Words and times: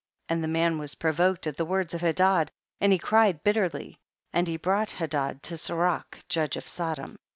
33. 0.29 0.33
And 0.35 0.43
the 0.43 0.47
man 0.59 0.77
was 0.79 0.95
provoked 0.95 1.45
at 1.45 1.57
the 1.57 1.63
words 1.65 1.93
of 1.93 2.01
Hedad, 2.01 2.49
and 2.79 2.91
he 2.91 2.97
cried 2.97 3.43
bitterly, 3.43 3.99
and 4.33 4.47
he 4.47 4.57
brought 4.57 4.89
Hedad 4.89 5.43
to 5.43 5.57
Serak 5.59 6.27
judge 6.27 6.57
of 6.57 6.67
Sodom. 6.67 7.17